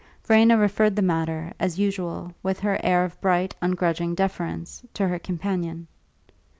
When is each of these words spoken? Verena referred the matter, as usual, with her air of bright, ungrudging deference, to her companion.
Verena 0.23 0.57
referred 0.57 0.95
the 0.95 1.03
matter, 1.03 1.53
as 1.59 1.77
usual, 1.77 2.33
with 2.41 2.59
her 2.61 2.79
air 2.83 3.03
of 3.05 3.21
bright, 3.21 3.53
ungrudging 3.61 4.15
deference, 4.15 4.81
to 4.95 5.07
her 5.09 5.19
companion. 5.19 5.85